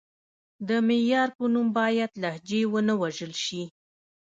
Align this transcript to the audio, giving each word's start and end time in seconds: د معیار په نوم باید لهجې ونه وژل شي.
د 0.67 0.69
معیار 0.87 1.29
په 1.37 1.45
نوم 1.53 1.67
باید 1.79 2.11
لهجې 2.23 2.61
ونه 2.71 2.93
وژل 3.01 3.33
شي. 3.45 3.63